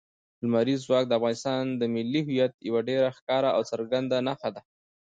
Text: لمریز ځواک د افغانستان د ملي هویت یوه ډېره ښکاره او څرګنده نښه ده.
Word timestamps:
لمریز 0.43 0.79
ځواک 0.87 1.05
د 1.07 1.11
افغانستان 1.19 1.63
د 1.79 1.81
ملي 1.93 2.21
هویت 2.27 2.53
یوه 2.69 2.81
ډېره 2.89 3.09
ښکاره 3.17 3.49
او 3.55 3.61
څرګنده 3.71 4.17
نښه 4.27 4.49
ده. 4.55 4.61